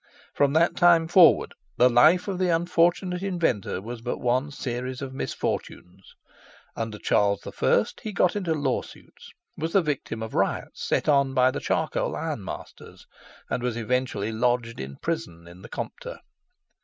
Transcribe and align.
From 0.33 0.53
that 0.53 0.75
time 0.75 1.07
forward, 1.07 1.53
the 1.77 1.87
life 1.87 2.27
of 2.27 2.39
the 2.39 2.47
unfortunate 2.49 3.21
inventor 3.21 3.83
was 3.83 4.01
but 4.01 4.17
one 4.17 4.49
series 4.49 4.99
of 4.99 5.13
misfortunes. 5.13 6.15
Under 6.75 6.97
Charles 6.97 7.45
I. 7.45 7.83
he 8.01 8.11
got 8.11 8.35
into 8.35 8.55
law 8.55 8.81
suits, 8.81 9.29
was 9.55 9.73
the 9.73 9.81
victim 9.83 10.23
of 10.23 10.33
riots 10.33 10.83
set 10.87 11.07
on 11.07 11.35
by 11.35 11.51
the 11.51 11.59
charcoal 11.59 12.15
ironmasters, 12.15 13.05
and 13.47 13.61
was 13.61 13.77
eventually 13.77 14.31
lodged 14.31 14.79
in 14.79 14.95
prison 14.97 15.47
in 15.47 15.61
the 15.61 15.69
Compter. 15.69 16.17